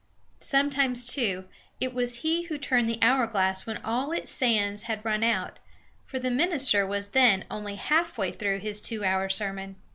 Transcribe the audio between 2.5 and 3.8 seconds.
turned the hourglass when